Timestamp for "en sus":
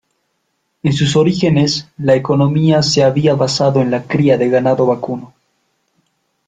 0.81-1.15